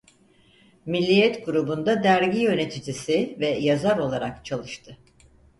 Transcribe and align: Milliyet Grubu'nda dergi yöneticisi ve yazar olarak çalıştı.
Milliyet 0.85 1.45
Grubu'nda 1.45 2.03
dergi 2.03 2.39
yöneticisi 2.39 3.35
ve 3.39 3.47
yazar 3.47 3.97
olarak 3.97 4.45
çalıştı. 4.45 4.97